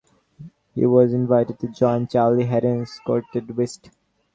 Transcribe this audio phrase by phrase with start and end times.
[0.73, 3.91] He was invited to join Charlie Haden's Quartet West.